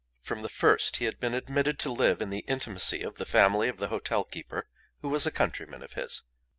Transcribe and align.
From 0.23 0.41
the 0.41 0.49
first 0.49 0.97
he 0.97 1.05
had 1.05 1.19
been 1.19 1.35
admitted 1.35 1.77
to 1.77 1.91
live 1.91 2.23
in 2.23 2.31
the 2.31 2.43
intimacy 2.47 3.03
of 3.03 3.17
the 3.17 3.23
family 3.27 3.69
of 3.69 3.77
the 3.77 3.89
hotel 3.89 4.23
keeper 4.23 4.67
who 5.03 5.09
was 5.09 5.27
a 5.27 5.31
countryman 5.31 5.83
of 5.83 5.93
his. 5.93 6.23